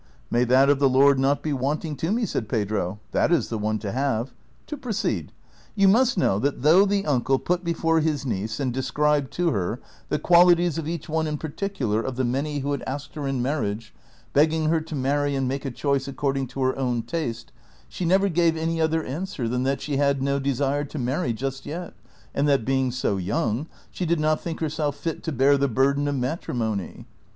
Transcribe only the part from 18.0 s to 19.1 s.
never gave any other